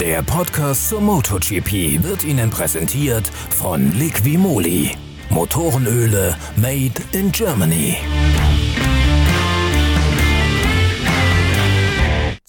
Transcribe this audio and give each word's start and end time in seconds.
Der 0.00 0.22
Podcast 0.22 0.88
zur 0.88 1.00
MotoGP 1.00 2.02
wird 2.02 2.24
Ihnen 2.24 2.50
präsentiert 2.50 3.28
von 3.28 3.92
Liquimoli. 3.92 4.90
Motorenöle 5.30 6.36
made 6.56 6.94
in 7.12 7.30
Germany. 7.30 7.96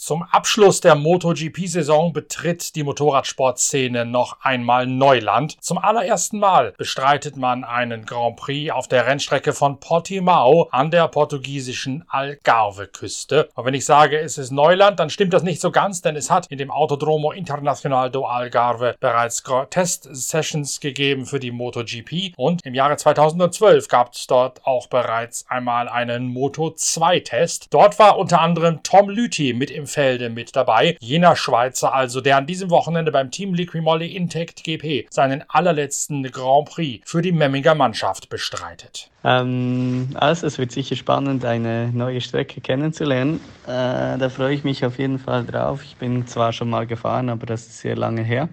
Zum 0.06 0.22
Abschluss 0.22 0.82
der 0.82 0.94
MotoGP-Saison 0.94 2.14
betritt 2.14 2.76
die 2.76 2.84
Motorradsportszene 2.84 4.06
noch 4.06 4.38
einmal 4.42 4.86
Neuland. 4.86 5.58
Zum 5.64 5.80
allerersten 5.80 6.38
Mal 6.38 6.76
bestreitet 6.78 7.38
man 7.38 7.64
einen 7.64 8.06
Grand 8.06 8.36
Prix 8.36 8.72
auf 8.72 8.88
der 8.88 9.08
Rennstrecke 9.08 9.52
von 9.52 9.80
Portimao 9.80 10.68
an 10.70 10.92
der 10.92 11.08
portugiesischen 11.08 12.06
Algarve-Küste. 12.08 13.50
Und 13.56 13.66
wenn 13.66 13.74
ich 13.74 13.86
sage, 13.86 14.20
es 14.20 14.38
ist 14.38 14.52
Neuland, 14.52 15.00
dann 15.00 15.10
stimmt 15.10 15.34
das 15.34 15.42
nicht 15.42 15.60
so 15.60 15.72
ganz, 15.72 16.04
denn 16.04 16.16
es 16.16 16.30
hat 16.30 16.46
in 16.52 16.60
dem 16.60 16.70
Autodromo 16.70 17.32
Internacional 17.32 18.12
do 18.12 18.26
Algarve 18.26 18.96
bereits 19.00 19.42
Test-Sessions 19.72 20.82
gegeben 20.82 21.26
für 21.26 21.40
die 21.40 21.50
MotoGP 21.50 22.36
und 22.38 22.64
im 22.64 22.76
Jahre 22.76 22.98
2012 22.98 23.88
gab 23.88 24.14
es 24.14 24.28
dort 24.28 24.68
auch 24.68 24.86
bereits 24.86 25.50
einmal 25.50 25.90
einen 25.90 26.32
Moto2-Test. 26.32 27.70
Dort 27.72 27.98
war 27.98 28.20
unter 28.20 28.40
anderem 28.40 28.84
Tom 28.84 29.10
Lüthi 29.10 29.54
mit 29.54 29.72
im 29.72 29.88
Felde 29.96 30.30
mit 30.30 30.58
dabei. 30.58 30.98
Jener 31.00 31.38
Schweizer 31.38 31.94
also, 31.94 32.20
der 32.20 32.36
an 32.36 32.46
diesem 32.46 32.70
Wochenende 32.70 33.14
beim 33.14 33.32
Team 33.32 33.54
Liquimolli 33.54 34.14
Intact 34.14 34.62
GP 34.66 35.08
seinen 35.10 35.46
allerletzten 35.48 36.24
Grand 36.32 36.68
Prix 36.68 37.10
für 37.10 37.22
die 37.22 37.32
Memminger 37.32 37.76
Mannschaft 37.76 38.28
bestreitet. 38.28 39.10
Ähm, 39.24 40.10
also 40.16 40.48
es 40.48 40.58
wird 40.58 40.74
sicher 40.74 40.98
spannend, 40.98 41.46
eine 41.46 41.92
neue 41.94 42.20
Strecke 42.20 42.60
kennenzulernen. 42.60 43.40
Äh, 43.68 44.18
da 44.18 44.28
freue 44.30 44.54
ich 44.54 44.66
mich 44.66 44.84
auf 44.84 45.00
jeden 45.00 45.18
Fall 45.18 45.46
drauf. 45.46 45.82
Ich 45.82 45.96
bin 45.96 46.28
zwar 46.28 46.52
schon 46.52 46.70
mal 46.70 46.86
gefahren, 46.86 47.30
aber 47.30 47.46
das 47.46 47.62
ist 47.62 47.80
sehr 47.80 47.96
lange 47.96 48.22
her. 48.22 48.50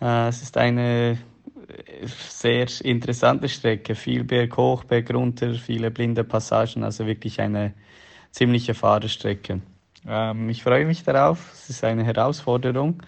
Äh, 0.00 0.26
es 0.26 0.42
ist 0.42 0.56
eine 0.56 1.18
sehr 2.04 2.66
interessante 2.82 3.48
Strecke, 3.48 3.94
viel 3.94 4.24
Berg 4.24 4.56
hoch, 4.56 4.82
Berg 4.82 5.14
runter, 5.14 5.54
viele 5.54 5.92
blinde 5.92 6.24
Passagen, 6.24 6.82
also 6.82 7.06
wirklich 7.06 7.40
eine 7.40 7.74
ziemliche 8.32 8.74
Fahrerstrecke. 8.74 9.60
Ähm, 10.06 10.48
ich 10.48 10.62
freue 10.62 10.86
mich 10.86 11.04
darauf. 11.04 11.52
Es 11.52 11.70
ist 11.70 11.84
eine 11.84 12.04
Herausforderung. 12.04 13.02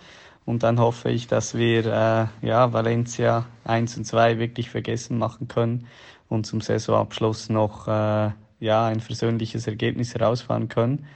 Und 0.44 0.62
dann 0.62 0.80
hoffe 0.80 1.10
ich, 1.10 1.26
dass 1.26 1.54
wir 1.54 1.86
äh, 1.86 2.46
ja, 2.46 2.72
Valencia 2.72 3.46
1 3.64 3.98
und 3.98 4.04
2 4.04 4.38
wirklich 4.38 4.70
vergessen 4.70 5.18
machen 5.18 5.48
können 5.48 5.86
und 6.28 6.46
zum 6.46 6.60
Saisonabschluss 6.60 7.50
noch 7.50 7.86
äh, 7.88 8.30
ja, 8.60 8.86
ein 8.86 9.00
versöhnliches 9.00 9.66
Ergebnis 9.66 10.14
herausfahren 10.14 10.68
können. 10.68 11.06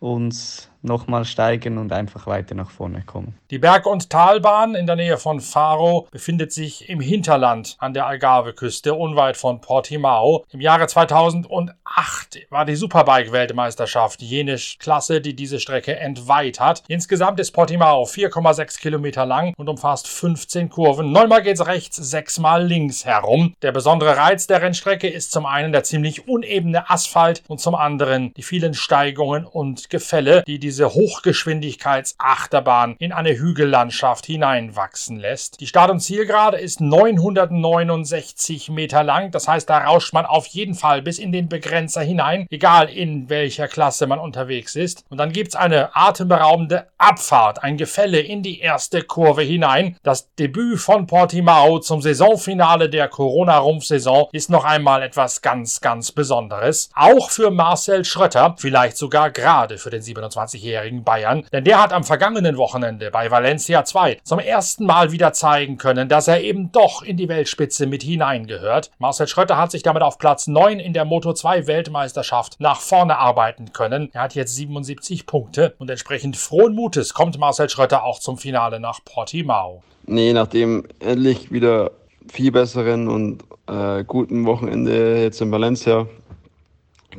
Uns 0.00 0.70
nochmal 0.82 1.24
steigen 1.24 1.78
und 1.78 1.92
einfach 1.92 2.26
weiter 2.26 2.54
nach 2.54 2.70
vorne 2.70 3.02
kommen. 3.02 3.34
Die 3.50 3.58
Berg- 3.58 3.86
und 3.86 4.10
Talbahn 4.10 4.74
in 4.74 4.86
der 4.86 4.96
Nähe 4.96 5.18
von 5.18 5.40
Faro 5.40 6.08
befindet 6.10 6.52
sich 6.52 6.88
im 6.88 7.00
Hinterland 7.00 7.76
an 7.78 7.94
der 7.94 8.06
Algarve-Küste, 8.06 8.94
unweit 8.94 9.36
von 9.36 9.60
Portimao. 9.60 10.44
Im 10.50 10.60
Jahre 10.60 10.86
2008 10.86 12.46
war 12.50 12.64
die 12.64 12.76
Superbike-Weltmeisterschaft 12.76 14.22
jene 14.22 14.56
Klasse, 14.78 15.20
die 15.20 15.34
diese 15.34 15.60
Strecke 15.60 15.96
entweiht 15.96 16.60
hat. 16.60 16.82
Insgesamt 16.88 17.40
ist 17.40 17.52
Portimao 17.52 18.04
4,6 18.04 18.80
Kilometer 18.80 19.26
lang 19.26 19.54
und 19.56 19.68
umfasst 19.68 20.08
15 20.08 20.70
Kurven. 20.70 21.12
Neunmal 21.12 21.42
geht's 21.42 21.66
rechts, 21.66 21.96
sechsmal 21.96 22.64
links 22.64 23.04
herum. 23.04 23.54
Der 23.62 23.72
besondere 23.72 24.16
Reiz 24.16 24.46
der 24.46 24.62
Rennstrecke 24.62 25.08
ist 25.08 25.32
zum 25.32 25.46
einen 25.46 25.72
der 25.72 25.84
ziemlich 25.84 26.28
unebene 26.28 26.88
Asphalt 26.90 27.42
und 27.48 27.60
zum 27.60 27.74
anderen 27.74 28.32
die 28.34 28.42
vielen 28.42 28.74
Steigungen 28.74 29.44
und 29.44 29.90
Gefälle, 29.90 30.42
die 30.46 30.58
die 30.58 30.69
diese 30.70 30.94
Hochgeschwindigkeitsachterbahn 30.94 32.94
in 33.00 33.10
eine 33.10 33.36
Hügellandschaft 33.36 34.26
hineinwachsen 34.26 35.18
lässt. 35.18 35.60
Die 35.60 35.66
Start- 35.66 35.90
und 35.90 35.98
Zielgerade 35.98 36.58
ist 36.58 36.80
969 36.80 38.70
Meter 38.70 39.02
lang, 39.02 39.32
das 39.32 39.48
heißt, 39.48 39.68
da 39.68 39.78
rauscht 39.78 40.12
man 40.12 40.26
auf 40.26 40.46
jeden 40.46 40.76
Fall 40.76 41.02
bis 41.02 41.18
in 41.18 41.32
den 41.32 41.48
Begrenzer 41.48 42.02
hinein, 42.02 42.46
egal 42.50 42.88
in 42.88 43.28
welcher 43.28 43.66
Klasse 43.66 44.06
man 44.06 44.20
unterwegs 44.20 44.76
ist. 44.76 45.04
Und 45.08 45.18
dann 45.18 45.32
gibt 45.32 45.48
es 45.48 45.56
eine 45.56 45.96
atemberaubende 45.96 46.86
Abfahrt, 46.98 47.64
ein 47.64 47.76
Gefälle 47.76 48.20
in 48.20 48.44
die 48.44 48.60
erste 48.60 49.02
Kurve 49.02 49.42
hinein. 49.42 49.96
Das 50.04 50.32
Debüt 50.36 50.78
von 50.78 51.08
Portimao 51.08 51.80
zum 51.80 52.00
Saisonfinale 52.00 52.88
der 52.88 53.08
Corona-Rumpfsaison 53.08 54.28
ist 54.30 54.50
noch 54.50 54.64
einmal 54.64 55.02
etwas 55.02 55.42
ganz, 55.42 55.80
ganz 55.80 56.12
Besonderes. 56.12 56.90
Auch 56.94 57.30
für 57.30 57.50
Marcel 57.50 58.04
Schrötter, 58.04 58.54
vielleicht 58.56 58.98
sogar 58.98 59.32
gerade 59.32 59.76
für 59.76 59.90
den 59.90 60.02
27 60.02 60.59
20-jährigen 60.60 61.04
Bayern, 61.04 61.44
denn 61.52 61.64
der 61.64 61.82
hat 61.82 61.92
am 61.92 62.04
vergangenen 62.04 62.56
Wochenende 62.56 63.10
bei 63.10 63.30
Valencia 63.30 63.84
2 63.84 64.18
zum 64.22 64.38
ersten 64.38 64.86
Mal 64.86 65.12
wieder 65.12 65.32
zeigen 65.32 65.78
können, 65.78 66.08
dass 66.08 66.28
er 66.28 66.42
eben 66.42 66.72
doch 66.72 67.02
in 67.02 67.16
die 67.16 67.28
Weltspitze 67.28 67.86
mit 67.86 68.02
hineingehört. 68.02 68.90
Marcel 68.98 69.26
Schröter 69.26 69.56
hat 69.56 69.70
sich 69.70 69.82
damit 69.82 70.02
auf 70.02 70.18
Platz 70.18 70.46
9 70.46 70.78
in 70.78 70.92
der 70.92 71.04
Moto 71.04 71.32
2 71.32 71.66
Weltmeisterschaft 71.66 72.56
nach 72.60 72.80
vorne 72.80 73.18
arbeiten 73.18 73.72
können. 73.72 74.10
Er 74.12 74.22
hat 74.22 74.34
jetzt 74.34 74.54
77 74.54 75.26
Punkte 75.26 75.74
und 75.78 75.90
entsprechend 75.90 76.36
frohen 76.36 76.74
Mutes 76.74 77.14
kommt 77.14 77.38
Marcel 77.38 77.68
Schröter 77.68 78.04
auch 78.04 78.20
zum 78.20 78.38
Finale 78.38 78.80
nach 78.80 79.00
Portimao. 79.04 79.82
Nee, 80.06 80.32
nachdem 80.32 80.84
endlich 81.00 81.52
wieder 81.52 81.92
viel 82.32 82.52
besseren 82.52 83.08
und 83.08 83.44
äh, 83.68 84.04
guten 84.04 84.46
Wochenende 84.46 85.22
jetzt 85.22 85.40
in 85.40 85.50
Valencia 85.50 86.06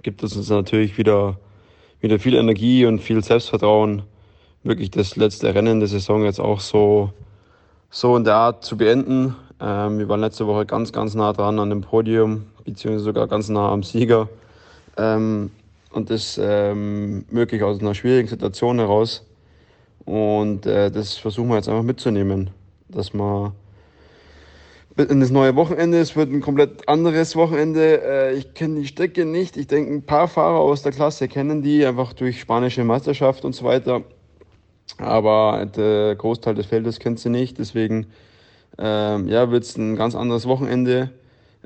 gibt 0.01 0.23
es 0.23 0.35
uns 0.35 0.49
natürlich 0.49 0.97
wieder 0.97 1.37
wieder 2.01 2.19
viel 2.19 2.35
Energie 2.35 2.85
und 2.85 2.99
viel 2.99 3.23
Selbstvertrauen, 3.23 4.03
wirklich 4.63 4.91
das 4.91 5.15
letzte 5.15 5.53
Rennen 5.53 5.79
der 5.79 5.87
Saison 5.87 6.25
jetzt 6.25 6.39
auch 6.39 6.59
so, 6.59 7.13
so 7.89 8.17
in 8.17 8.23
der 8.23 8.35
Art 8.35 8.65
zu 8.65 8.75
beenden. 8.75 9.35
Ähm, 9.59 9.99
wir 9.99 10.09
waren 10.09 10.19
letzte 10.19 10.47
Woche 10.47 10.65
ganz, 10.65 10.91
ganz 10.91 11.13
nah 11.13 11.31
dran 11.31 11.59
an 11.59 11.69
dem 11.69 11.81
Podium, 11.81 12.47
beziehungsweise 12.65 13.05
sogar 13.05 13.27
ganz 13.27 13.49
nah 13.49 13.71
am 13.71 13.83
Sieger. 13.83 14.27
Ähm, 14.97 15.51
und 15.91 16.09
das 16.09 16.39
ähm, 16.41 17.25
möglich 17.29 17.63
aus 17.63 17.79
einer 17.79 17.93
schwierigen 17.93 18.27
Situation 18.27 18.79
heraus. 18.79 19.25
Und 20.05 20.65
äh, 20.65 20.89
das 20.89 21.17
versuchen 21.17 21.49
wir 21.49 21.57
jetzt 21.57 21.69
einfach 21.69 21.83
mitzunehmen, 21.83 22.49
dass 22.89 23.13
man 23.13 23.51
in 25.09 25.19
das 25.19 25.31
neue 25.31 25.55
Wochenende. 25.55 25.99
Es 25.99 26.15
wird 26.15 26.31
ein 26.31 26.41
komplett 26.41 26.87
anderes 26.87 27.35
Wochenende. 27.35 28.01
Äh, 28.03 28.33
ich 28.33 28.53
kenne 28.53 28.81
die 28.81 28.87
Strecke 28.87 29.25
nicht. 29.25 29.57
Ich 29.57 29.67
denke, 29.67 29.93
ein 29.93 30.05
paar 30.05 30.27
Fahrer 30.27 30.59
aus 30.59 30.83
der 30.83 30.91
Klasse 30.91 31.27
kennen 31.27 31.61
die, 31.61 31.85
einfach 31.85 32.13
durch 32.13 32.41
spanische 32.41 32.83
Meisterschaft 32.83 33.45
und 33.45 33.53
so 33.53 33.65
weiter. 33.65 34.03
Aber 34.97 35.65
der 35.65 36.15
Großteil 36.15 36.55
des 36.55 36.65
Feldes 36.65 36.99
kennt 36.99 37.19
sie 37.19 37.29
nicht. 37.29 37.57
Deswegen 37.57 38.07
ähm, 38.77 39.27
ja, 39.27 39.49
wird 39.51 39.63
es 39.63 39.77
ein 39.77 39.95
ganz 39.95 40.15
anderes 40.15 40.47
Wochenende. 40.47 41.11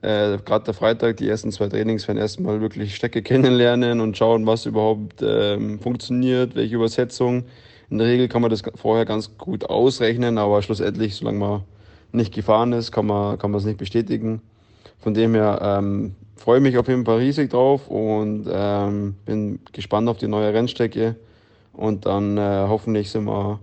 Äh, 0.02 0.38
Gerade 0.46 0.66
der 0.66 0.74
Freitag, 0.74 1.18
die 1.18 1.28
ersten 1.28 1.52
zwei 1.52 1.68
Trainings 1.68 2.08
werden 2.08 2.18
erstmal 2.18 2.62
wirklich 2.62 2.96
Strecke 2.96 3.22
kennenlernen 3.24 4.02
und 4.02 4.18
schauen, 4.18 4.46
was 4.46 4.66
überhaupt 4.66 5.22
ähm, 5.22 5.80
funktioniert, 5.80 6.56
welche 6.56 6.76
Übersetzung. 6.76 7.46
In 7.90 7.98
der 8.00 8.08
Regel 8.08 8.28
kann 8.28 8.42
man 8.42 8.52
das 8.52 8.64
vorher 8.76 9.06
ganz 9.06 9.38
gut 9.38 9.66
ausrechnen, 9.66 10.38
aber 10.38 10.62
schlussendlich, 10.62 11.16
solange 11.16 11.40
man 11.40 11.64
nicht 12.12 12.34
gefahren 12.34 12.74
ist, 12.74 12.92
kann 12.92 13.06
man, 13.06 13.38
kann 13.38 13.54
es 13.54 13.66
nicht 13.66 13.78
bestätigen. 13.78 14.42
Von 15.00 15.14
dem 15.14 15.36
her 15.36 15.60
ähm, 15.62 16.16
freue 16.36 16.58
ich 16.58 16.64
mich 16.64 16.78
auf 16.78 16.88
jeden 16.88 17.06
Fall 17.06 17.18
riesig 17.18 17.50
drauf 17.50 17.88
und 17.88 18.48
ähm, 18.52 19.16
bin 19.26 19.60
gespannt 19.72 20.10
auf 20.10 20.18
die 20.18 20.28
neue 20.28 20.54
Rennstrecke. 20.54 21.16
Und 21.74 22.06
dann 22.06 22.38
äh, 22.38 22.66
hoffentlich 22.68 23.12
sind 23.12 23.26
wir, 23.26 23.60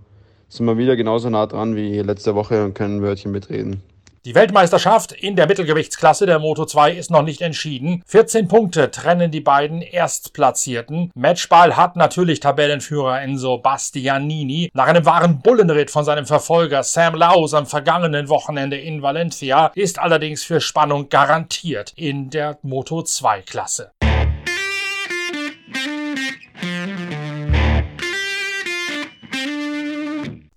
sind 0.49 0.67
wir 0.67 0.77
wieder 0.79 0.97
genauso 0.97 1.31
nah 1.31 1.47
dran 1.47 1.77
wie 1.77 1.99
letzte 2.01 2.35
Woche 2.35 2.65
und 2.65 2.75
können 2.75 2.99
ein 2.99 3.03
Wörtchen 3.03 3.33
mitreden. 3.33 3.83
Die 4.25 4.37
Weltmeisterschaft 4.37 5.11
in 5.11 5.35
der 5.35 5.49
Mittelgewichtsklasse 5.49 6.27
der 6.27 6.39
Moto 6.39 6.65
2 6.65 6.93
ist 6.93 7.11
noch 7.11 7.23
nicht 7.23 7.43
entschieden. 7.43 8.05
14 8.07 8.47
Punkte 8.47 8.93
trennen 8.93 9.33
die 9.33 9.41
beiden 9.41 9.83
Erstplatzierten. 9.83 11.11
Matchball 11.17 11.77
hat 11.77 11.97
natürlich 11.97 12.39
Tabellenführer 12.39 13.21
Enzo 13.21 13.59
Bastianini 13.59 14.71
nach 14.75 14.87
einem 14.87 15.05
wahren 15.07 15.41
Bullenritt 15.41 15.91
von 15.91 16.05
seinem 16.05 16.27
Verfolger 16.27 16.85
Sam 16.85 17.17
Laus 17.17 17.53
am 17.53 17.67
vergangenen 17.67 18.29
Wochenende 18.29 18.77
in 18.77 19.03
Valencia 19.03 19.73
ist 19.75 19.99
allerdings 19.99 20.45
für 20.45 20.61
Spannung 20.61 21.09
garantiert 21.09 21.93
in 21.97 22.31
der 22.31 22.59
Moto 22.63 23.03
2 23.03 23.43
Klasse. 23.43 23.91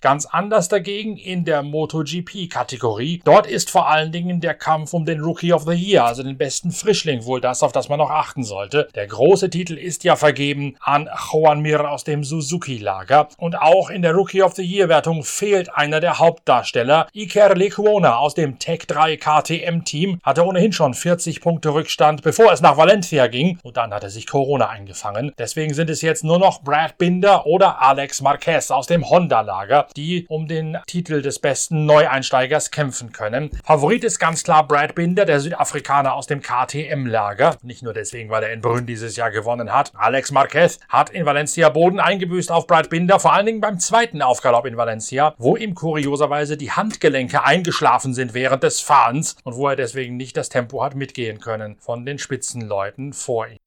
Ganz 0.06 0.28
anders 0.28 0.68
dagegen 0.68 1.18
in 1.18 1.46
der 1.46 1.64
MotoGP-Kategorie. 1.64 3.24
Dort 3.26 3.48
ist 3.48 3.72
vor 3.72 3.90
allen 3.90 4.12
Dingen 4.12 4.40
der 4.40 4.54
Kampf 4.54 4.94
um 4.94 5.04
den 5.04 5.20
Rookie 5.20 5.52
of 5.52 5.64
the 5.64 5.74
Year, 5.74 6.06
also 6.06 6.22
den 6.22 6.38
besten 6.38 6.70
Frischling, 6.70 7.26
wohl 7.26 7.42
das, 7.42 7.64
auf 7.64 7.72
das 7.72 7.90
man 7.90 7.98
noch 7.98 8.12
achten 8.12 8.44
sollte. 8.44 8.88
Der 8.94 9.08
große 9.08 9.50
Titel 9.50 9.74
ist 9.74 10.04
ja 10.04 10.16
vergeben 10.16 10.76
an 10.80 11.10
Juan 11.34 11.62
Mir 11.62 11.90
aus 11.90 12.04
dem 12.04 12.24
Suzuki-Lager. 12.24 13.30
Und 13.40 13.60
auch 13.60 13.90
in 13.90 14.04
der 14.04 14.14
Rookie 14.14 14.44
of 14.44 14.54
the 14.54 14.62
Year-Wertung 14.62 15.24
fehlt 15.24 15.76
einer 15.76 16.00
der 16.00 16.20
Hauptdarsteller. 16.20 17.08
Iker 17.12 17.56
Lecuona 17.56 18.18
aus 18.18 18.36
dem 18.36 18.60
Tech 18.60 18.86
3 18.86 19.18
KTM-Team 19.18 20.20
hatte 20.22 20.46
ohnehin 20.46 20.72
schon 20.72 20.94
40 20.94 21.42
Punkte 21.42 21.74
Rückstand, 21.74 22.22
bevor 22.22 22.52
es 22.52 22.62
nach 22.62 22.78
Valencia 22.78 23.26
ging. 23.26 23.58
Und 23.64 23.78
dann 23.78 23.92
hat 23.92 24.04
er 24.04 24.12
sich 24.12 24.28
Corona 24.28 24.70
eingefangen. 24.70 25.34
Deswegen 25.40 25.74
sind 25.74 25.90
es 25.90 26.04
jetzt 26.04 26.24
nur 26.24 26.38
noch 26.38 26.62
Brad 26.62 27.00
Binder 27.00 27.48
oder 27.48 27.82
Alex 27.82 28.22
Marquez 28.22 28.70
aus 28.70 28.86
dem 28.86 29.10
Honda-Lager 29.10 29.88
die 29.96 30.26
um 30.30 30.48
den 30.48 30.78
Titel 30.88 31.22
des 31.22 31.40
besten 31.40 31.86
Neueinsteigers 31.86 32.72
kämpfen 32.72 33.12
können. 33.12 33.50
Favorit 33.64 34.04
ist 34.04 34.20
ganz 34.20 34.44
klar 34.44 34.68
Brad 34.68 34.96
Binder, 34.96 35.26
der 35.26 35.40
Südafrikaner 35.40 36.14
aus 36.14 36.28
dem 36.28 36.42
KTM-Lager. 36.42 37.58
Nicht 37.64 37.84
nur 37.84 37.94
deswegen, 37.94 38.30
weil 38.30 38.44
er 38.44 38.54
in 38.54 38.62
Brünn 38.62 38.86
dieses 38.86 39.16
Jahr 39.16 39.32
gewonnen 39.32 39.72
hat. 39.72 39.92
Alex 39.96 40.32
Marquez 40.32 40.80
hat 40.90 41.10
in 41.10 41.26
Valencia 41.26 41.70
Boden 41.70 42.00
eingebüßt 42.00 42.52
auf 42.52 42.68
Brad 42.68 42.90
Binder, 42.90 43.20
vor 43.20 43.34
allen 43.34 43.46
Dingen 43.46 43.62
beim 43.62 43.80
zweiten 43.80 44.22
Aufgalopp 44.22 44.66
in 44.66 44.78
Valencia, 44.78 45.34
wo 45.38 45.56
ihm 45.56 45.76
kurioserweise 45.76 46.58
die 46.58 46.72
Handgelenke 46.72 47.44
eingeschlafen 47.44 48.14
sind 48.14 48.34
während 48.34 48.64
des 48.64 48.82
Fahrens 48.82 49.36
und 49.44 49.56
wo 49.56 49.68
er 49.68 49.76
deswegen 49.76 50.18
nicht 50.18 50.38
das 50.38 50.50
Tempo 50.50 50.84
hat 50.84 50.96
mitgehen 50.96 51.40
können 51.40 51.78
von 51.80 52.06
den 52.06 52.20
Spitzenleuten 52.20 53.14
vor 53.14 53.48
ihm. 53.48 53.65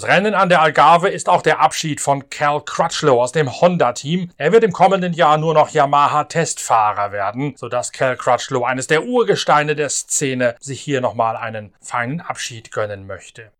Das 0.00 0.08
Rennen 0.08 0.34
an 0.34 0.48
der 0.48 0.62
Algarve 0.62 1.10
ist 1.10 1.28
auch 1.28 1.42
der 1.42 1.60
Abschied 1.60 2.00
von 2.00 2.30
Cal 2.30 2.62
Crutchlow 2.64 3.20
aus 3.20 3.32
dem 3.32 3.60
Honda-Team. 3.60 4.30
Er 4.38 4.50
wird 4.50 4.64
im 4.64 4.72
kommenden 4.72 5.12
Jahr 5.12 5.36
nur 5.36 5.52
noch 5.52 5.68
Yamaha-Testfahrer 5.68 7.12
werden, 7.12 7.52
sodass 7.58 7.92
Cal 7.92 8.16
Crutchlow, 8.16 8.64
eines 8.64 8.86
der 8.86 9.04
Urgesteine 9.04 9.76
der 9.76 9.90
Szene, 9.90 10.56
sich 10.58 10.80
hier 10.80 11.02
nochmal 11.02 11.36
einen 11.36 11.74
feinen 11.82 12.22
Abschied 12.22 12.72
gönnen 12.72 13.06
möchte. 13.06 13.50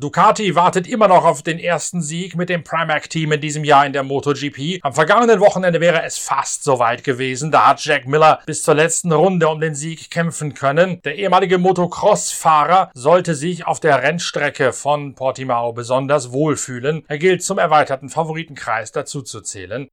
Ducati 0.00 0.54
wartet 0.54 0.88
immer 0.88 1.08
noch 1.08 1.26
auf 1.26 1.42
den 1.42 1.58
ersten 1.58 2.00
Sieg 2.00 2.34
mit 2.34 2.48
dem 2.48 2.64
Pramac-Team 2.64 3.32
in 3.32 3.40
diesem 3.42 3.64
Jahr 3.64 3.84
in 3.84 3.92
der 3.92 4.02
MotoGP. 4.02 4.78
Am 4.80 4.94
vergangenen 4.94 5.40
Wochenende 5.40 5.78
wäre 5.78 6.02
es 6.04 6.16
fast 6.16 6.64
soweit 6.64 7.04
gewesen. 7.04 7.50
Da 7.50 7.68
hat 7.68 7.84
Jack 7.84 8.06
Miller 8.06 8.40
bis 8.46 8.62
zur 8.62 8.76
letzten 8.76 9.12
Runde 9.12 9.46
um 9.46 9.60
den 9.60 9.74
Sieg 9.74 10.10
kämpfen 10.10 10.54
können. 10.54 11.02
Der 11.02 11.16
ehemalige 11.16 11.58
Motocross-Fahrer 11.58 12.90
sollte 12.94 13.34
sich 13.34 13.66
auf 13.66 13.78
der 13.78 14.02
Rennstrecke 14.02 14.72
von 14.72 15.14
Portimao 15.14 15.74
besonders 15.74 16.32
wohlfühlen. 16.32 17.04
Er 17.06 17.18
gilt 17.18 17.42
zum 17.42 17.58
erweiterten 17.58 18.08
Favoritenkreis 18.08 18.92
dazuzuzählen. 18.92 19.90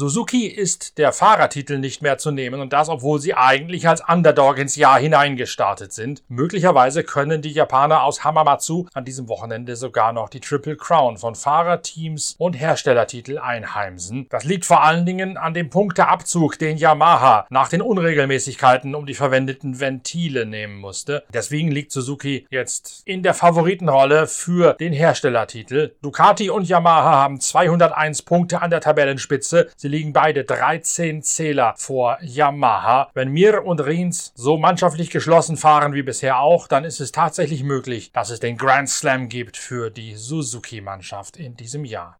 Suzuki 0.00 0.46
ist 0.46 0.96
der 0.96 1.12
Fahrertitel 1.12 1.78
nicht 1.78 2.00
mehr 2.00 2.16
zu 2.16 2.30
nehmen 2.30 2.60
und 2.60 2.72
das, 2.72 2.88
obwohl 2.88 3.20
sie 3.20 3.34
eigentlich 3.34 3.86
als 3.86 4.02
Underdog 4.08 4.56
ins 4.56 4.76
Jahr 4.76 4.98
hineingestartet 4.98 5.92
sind. 5.92 6.22
Möglicherweise 6.28 7.04
können 7.04 7.42
die 7.42 7.50
Japaner 7.50 8.02
aus 8.04 8.24
Hamamatsu 8.24 8.86
an 8.94 9.04
diesem 9.04 9.28
Wochenende 9.28 9.76
sogar 9.76 10.14
noch 10.14 10.30
die 10.30 10.40
Triple 10.40 10.76
Crown 10.76 11.18
von 11.18 11.34
Fahrerteams 11.34 12.36
und 12.38 12.54
Herstellertitel 12.54 13.38
einheimsen. 13.38 14.26
Das 14.30 14.44
liegt 14.44 14.64
vor 14.64 14.82
allen 14.82 15.04
Dingen 15.04 15.36
an 15.36 15.52
dem 15.52 15.68
Punkteabzug, 15.68 16.58
den 16.58 16.78
Yamaha 16.78 17.46
nach 17.50 17.68
den 17.68 17.82
Unregelmäßigkeiten 17.82 18.94
um 18.94 19.04
die 19.04 19.14
verwendeten 19.14 19.80
Ventile 19.80 20.46
nehmen 20.46 20.78
musste. 20.78 21.24
Deswegen 21.34 21.70
liegt 21.70 21.92
Suzuki 21.92 22.46
jetzt 22.50 23.02
in 23.04 23.22
der 23.22 23.34
Favoritenrolle 23.34 24.26
für 24.26 24.74
den 24.80 24.94
Herstellertitel. 24.94 25.94
Ducati 26.00 26.48
und 26.48 26.66
Yamaha 26.66 27.12
haben 27.12 27.38
201 27.38 28.22
Punkte 28.22 28.62
an 28.62 28.70
der 28.70 28.80
Tabellenspitze. 28.80 29.68
Sie 29.76 29.89
liegen 29.90 30.12
beide 30.12 30.44
13 30.44 31.22
Zähler 31.22 31.74
vor 31.76 32.18
Yamaha. 32.22 33.10
Wenn 33.12 33.30
Mir 33.30 33.64
und 33.64 33.80
Rins 33.80 34.32
so 34.36 34.56
mannschaftlich 34.56 35.10
geschlossen 35.10 35.56
fahren 35.56 35.92
wie 35.92 36.02
bisher 36.02 36.38
auch, 36.38 36.68
dann 36.68 36.84
ist 36.84 37.00
es 37.00 37.12
tatsächlich 37.12 37.64
möglich, 37.64 38.12
dass 38.12 38.30
es 38.30 38.40
den 38.40 38.56
Grand 38.56 38.88
Slam 38.88 39.28
gibt 39.28 39.56
für 39.56 39.90
die 39.90 40.14
Suzuki-Mannschaft 40.14 41.36
in 41.36 41.56
diesem 41.56 41.84
Jahr. 41.84 42.19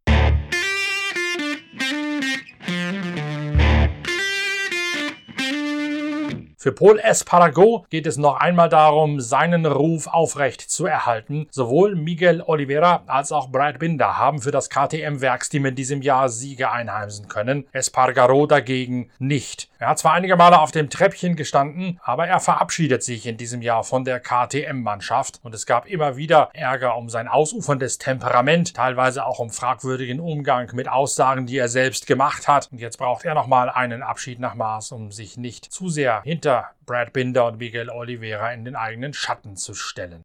Für 6.63 6.73
Paul 6.73 6.99
Espargaro 6.99 7.87
geht 7.89 8.07
es 8.07 8.19
noch 8.19 8.37
einmal 8.37 8.69
darum, 8.69 9.19
seinen 9.19 9.65
Ruf 9.65 10.07
aufrecht 10.07 10.61
zu 10.61 10.85
erhalten. 10.85 11.47
Sowohl 11.51 11.97
Miguel 11.97 12.43
Oliveira 12.47 13.03
als 13.07 13.33
auch 13.33 13.49
Brad 13.49 13.79
Binder 13.79 14.19
haben 14.19 14.43
für 14.43 14.51
das 14.51 14.69
KTM-Werksteam 14.69 15.65
in 15.65 15.75
diesem 15.75 16.03
Jahr 16.03 16.29
Siege 16.29 16.71
einheimsen 16.71 17.29
können. 17.29 17.67
Espargaro 17.73 18.45
dagegen 18.45 19.11
nicht. 19.19 19.71
Er 19.79 19.89
hat 19.89 20.01
zwar 20.01 20.13
einige 20.13 20.37
Male 20.37 20.61
auf 20.61 20.71
dem 20.71 20.91
Treppchen 20.91 21.35
gestanden, 21.35 21.99
aber 22.03 22.27
er 22.27 22.41
verabschiedet 22.41 23.03
sich 23.03 23.27
in 23.27 23.39
diesem 23.39 23.63
Jahr 23.63 23.83
von 23.83 24.05
der 24.05 24.21
KTM-Mannschaft 24.21 25.41
und 25.43 25.55
es 25.55 25.65
gab 25.65 25.87
immer 25.87 26.19
wieder 26.19 26.51
Ärger 26.53 26.99
um 26.99 27.09
sein 27.09 27.27
ausuferndes 27.27 27.97
Temperament, 27.97 28.75
teilweise 28.75 29.25
auch 29.25 29.39
um 29.39 29.49
fragwürdigen 29.49 30.21
Umgang 30.21 30.69
mit 30.75 30.91
Aussagen, 30.91 31.47
die 31.47 31.57
er 31.57 31.69
selbst 31.71 32.07
gemacht 32.07 32.49
hat. 32.49 32.69
Und 32.71 32.83
jetzt 32.83 32.99
braucht 32.99 33.25
er 33.25 33.33
nochmal 33.33 33.71
einen 33.71 34.03
Abschied 34.03 34.41
nach 34.41 34.55
Maß, 34.55 34.93
um 34.93 35.11
sich 35.11 35.39
nicht 35.39 35.65
zu 35.65 35.89
sehr 35.89 36.21
hinter 36.21 36.50
Brad 36.87 37.13
Binder 37.13 37.47
und 37.47 37.59
Miguel 37.59 37.91
Oliveira 37.91 38.53
in 38.53 38.65
den 38.65 38.77
eigenen 38.77 39.13
Schatten 39.13 39.57
zu 39.57 39.75
stellen. 39.75 40.25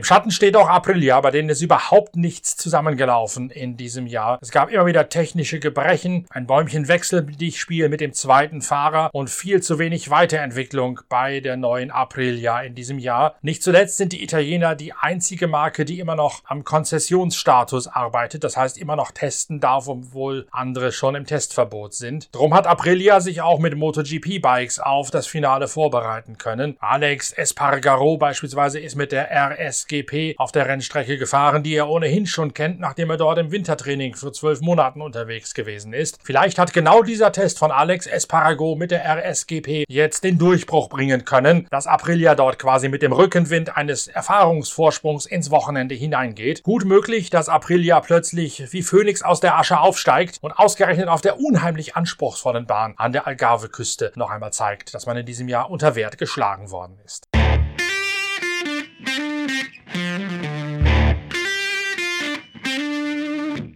Im 0.00 0.04
Schatten 0.04 0.30
steht 0.30 0.56
auch 0.56 0.70
Aprilia, 0.70 1.20
bei 1.20 1.30
denen 1.30 1.50
ist 1.50 1.60
überhaupt 1.60 2.16
nichts 2.16 2.56
zusammengelaufen 2.56 3.50
in 3.50 3.76
diesem 3.76 4.06
Jahr. 4.06 4.38
Es 4.40 4.50
gab 4.50 4.70
immer 4.70 4.86
wieder 4.86 5.10
technische 5.10 5.60
Gebrechen, 5.60 6.26
ein 6.30 6.46
Bäumchenwechselspiel 6.46 7.90
mit 7.90 8.00
dem 8.00 8.14
zweiten 8.14 8.62
Fahrer 8.62 9.10
und 9.12 9.28
viel 9.28 9.62
zu 9.62 9.78
wenig 9.78 10.08
Weiterentwicklung 10.08 11.00
bei 11.10 11.40
der 11.40 11.58
neuen 11.58 11.90
Aprilia 11.90 12.62
in 12.62 12.74
diesem 12.74 12.98
Jahr. 12.98 13.34
Nicht 13.42 13.62
zuletzt 13.62 13.98
sind 13.98 14.14
die 14.14 14.22
Italiener 14.22 14.74
die 14.74 14.94
einzige 14.94 15.48
Marke, 15.48 15.84
die 15.84 16.00
immer 16.00 16.16
noch 16.16 16.44
am 16.46 16.64
Konzessionsstatus 16.64 17.86
arbeitet, 17.86 18.42
das 18.42 18.56
heißt 18.56 18.78
immer 18.78 18.96
noch 18.96 19.10
testen 19.10 19.60
darf, 19.60 19.86
obwohl 19.86 20.46
andere 20.50 20.92
schon 20.92 21.14
im 21.14 21.26
Testverbot 21.26 21.92
sind. 21.92 22.34
Drum 22.34 22.54
hat 22.54 22.66
Aprilia 22.66 23.20
sich 23.20 23.42
auch 23.42 23.58
mit 23.58 23.76
MotoGP-Bikes 23.76 24.80
auf 24.80 25.10
das 25.10 25.26
Finale 25.26 25.68
vorbereiten 25.68 26.38
können. 26.38 26.78
Alex 26.80 27.32
Espargaro 27.32 28.16
beispielsweise 28.16 28.80
ist 28.80 28.96
mit 28.96 29.12
der 29.12 29.30
RS 29.30 29.88
SGP 29.90 30.34
auf 30.38 30.52
der 30.52 30.66
Rennstrecke 30.66 31.18
gefahren, 31.18 31.62
die 31.62 31.74
er 31.74 31.88
ohnehin 31.88 32.26
schon 32.26 32.54
kennt, 32.54 32.80
nachdem 32.80 33.10
er 33.10 33.16
dort 33.16 33.38
im 33.38 33.50
Wintertraining 33.50 34.14
für 34.14 34.32
zwölf 34.32 34.60
Monaten 34.60 35.02
unterwegs 35.02 35.54
gewesen 35.54 35.92
ist. 35.92 36.18
Vielleicht 36.22 36.58
hat 36.58 36.72
genau 36.72 37.02
dieser 37.02 37.32
Test 37.32 37.58
von 37.58 37.70
Alex 37.70 38.06
Esparago 38.06 38.76
mit 38.76 38.92
der 38.92 39.04
RSGP 39.04 39.84
jetzt 39.88 40.22
den 40.22 40.38
Durchbruch 40.38 40.88
bringen 40.88 41.24
können, 41.24 41.66
dass 41.70 41.86
Aprilia 41.86 42.34
dort 42.34 42.58
quasi 42.58 42.88
mit 42.88 43.02
dem 43.02 43.12
Rückenwind 43.12 43.76
eines 43.76 44.08
Erfahrungsvorsprungs 44.08 45.26
ins 45.26 45.50
Wochenende 45.50 45.94
hineingeht. 45.94 46.62
Gut 46.62 46.84
möglich, 46.84 47.30
dass 47.30 47.48
Aprilia 47.48 48.00
plötzlich 48.00 48.72
wie 48.72 48.82
Phönix 48.82 49.22
aus 49.22 49.40
der 49.40 49.58
Asche 49.58 49.80
aufsteigt 49.80 50.38
und 50.40 50.52
ausgerechnet 50.52 51.08
auf 51.08 51.20
der 51.20 51.40
unheimlich 51.40 51.96
anspruchsvollen 51.96 52.66
Bahn 52.66 52.94
an 52.96 53.12
der 53.12 53.26
Algarve-Küste 53.26 54.12
noch 54.14 54.30
einmal 54.30 54.52
zeigt, 54.52 54.94
dass 54.94 55.06
man 55.06 55.16
in 55.16 55.26
diesem 55.26 55.48
Jahr 55.48 55.70
unter 55.70 55.94
Wert 55.94 56.18
geschlagen 56.18 56.70
worden 56.70 56.98
ist. 57.04 57.29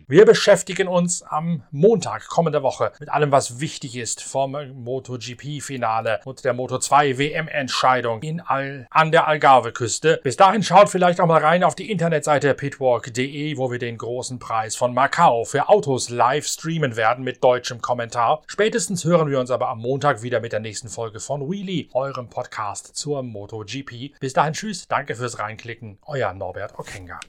Wir 0.07 0.27
beschäftigen 0.27 0.87
uns 0.87 1.23
am 1.23 1.63
Montag 1.71 2.29
kommender 2.29 2.63
Woche 2.63 2.93
mit 3.01 3.09
allem, 3.09 3.33
was 3.33 3.61
wichtig 3.61 3.97
ist 3.97 4.23
vom 4.23 4.53
MotoGP-Finale 4.53 6.21
und 6.27 6.45
der 6.45 6.55
Moto2 6.55 7.17
WM-Entscheidung 7.17 8.21
Al 8.45 8.87
an 8.91 9.13
der 9.13 9.27
Algarve-Küste. 9.27 10.21
Bis 10.23 10.37
dahin 10.37 10.63
schaut 10.63 10.91
vielleicht 10.91 11.23
auch 11.23 11.27
mal 11.27 11.41
rein 11.41 11.65
auf 11.65 11.75
die 11.75 11.91
Internetseite 11.91 12.53
pitwalk.de, 12.53 13.57
wo 13.57 13.71
wir 13.71 13.79
den 13.79 13.97
großen 13.97 14.39
Preis 14.39 14.77
von 14.77 14.93
Macau 14.93 15.45
für 15.45 15.71
Autos 15.71 16.11
live 16.11 16.47
streamen 16.47 16.97
werden 16.97 17.25
mit 17.25 17.43
deutschem 17.43 17.81
Kommentar. 17.81 18.43
Spätestens 18.47 19.07
hören 19.07 19.31
wir 19.31 19.41
uns 19.41 19.51
aber 19.51 19.71
am 19.71 19.79
Montag 19.79 20.23
wieder 20.23 20.41
mit 20.41 20.53
der 20.53 20.61
nächsten 20.61 20.91
Folge 20.91 21.19
von 21.19 21.51
Wheelie, 21.51 21.89
eurem 21.95 22.29
Podcast 22.29 22.95
zur 22.95 23.23
MotoGP. 23.23 24.19
Bis 24.21 24.35
dahin 24.35 24.53
tschüss, 24.53 24.87
danke 24.87 25.15
fürs 25.15 25.39
Reinklicken, 25.39 25.97
euer 26.05 26.35
Norbert 26.35 26.79
Okenga. 26.79 27.21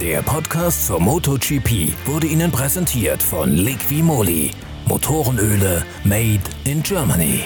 Der 0.00 0.22
Podcast 0.22 0.86
zur 0.86 0.98
MotoGP 0.98 1.92
wurde 2.04 2.26
Ihnen 2.26 2.50
präsentiert 2.50 3.22
von 3.22 3.52
Liqui 3.52 4.02
Moly. 4.02 4.50
Motorenöle 4.86 5.84
made 6.04 6.42
in 6.64 6.82
Germany. 6.82 7.44